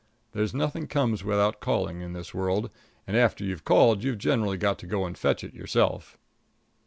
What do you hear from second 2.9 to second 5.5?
and after you've called you've generally got to go and fetch